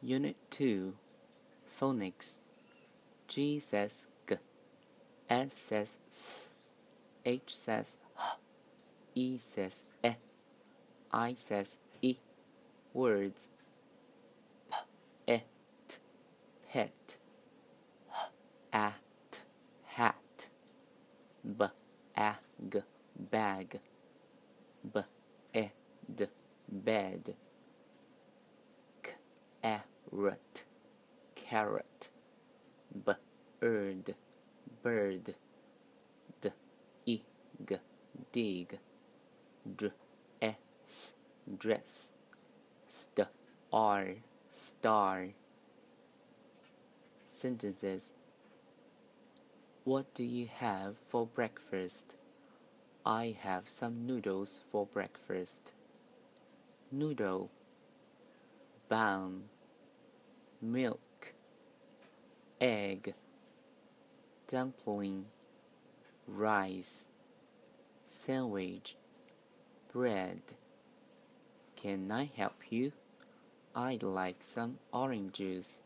[0.00, 0.94] Unit 2
[1.80, 2.38] Phonics
[3.26, 4.36] G says G,
[5.28, 6.48] S says S,
[7.26, 8.22] H says H,
[9.16, 10.10] E says E,
[11.12, 12.16] I says I.
[12.94, 13.48] Words.
[14.70, 14.76] P,
[15.32, 15.38] E,
[15.88, 15.96] T,
[16.72, 17.16] pet,
[18.08, 18.16] H,
[18.72, 18.92] A,
[19.32, 19.38] T,
[19.84, 20.48] hat,
[21.44, 21.64] B,
[22.16, 22.34] A,
[22.70, 22.78] G,
[23.18, 23.80] bag,
[24.94, 25.00] B,
[25.54, 25.64] E,
[26.14, 26.26] D,
[26.68, 27.34] bed
[30.10, 30.64] carrot,
[31.34, 32.08] carrot,
[33.60, 34.14] bird,
[34.82, 35.34] bird,
[36.40, 37.78] dig,
[38.32, 38.78] dig,
[39.76, 41.14] dress,
[41.58, 42.12] dress,
[42.88, 44.06] star,
[44.52, 45.28] star.
[47.26, 48.12] Sentences
[49.84, 52.16] What do you have for breakfast?
[53.06, 55.72] I have some noodles for breakfast.
[56.90, 57.50] Noodle
[58.88, 59.44] bun,
[60.60, 61.34] milk,
[62.60, 63.14] egg,
[64.46, 65.26] dumpling,
[66.26, 67.06] rice,
[68.06, 68.96] sandwich,
[69.92, 70.40] bread.
[71.76, 72.92] Can I help you?
[73.74, 75.82] I'd like some orange juice.